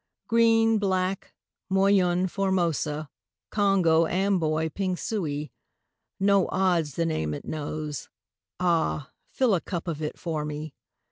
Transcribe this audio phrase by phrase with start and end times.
[0.27, 1.31] Green, Black,
[1.71, 3.07] Moyune, Formosa,
[3.51, 5.51] Congou, Amboy, Pingsuey
[6.19, 8.09] No odds the name it knows
[8.59, 9.11] ah!
[9.27, 10.73] Fill a cup of it for me!